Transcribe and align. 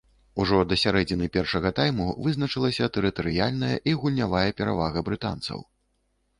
Ужо 0.43 0.61
да 0.69 0.77
сярэдзіны 0.83 1.27
першага 1.35 1.73
тайму 1.81 2.07
вызначылася 2.29 2.89
тэрытарыяльная 2.97 3.71
і 3.91 3.97
гульнявая 4.01 4.49
перавага 4.63 4.99
брытанцаў. 5.11 5.59